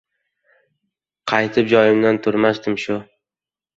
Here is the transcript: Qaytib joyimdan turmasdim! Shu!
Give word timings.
Qaytib 1.33 1.69
joyimdan 1.75 2.21
turmasdim! 2.29 2.79
Shu! 2.85 2.99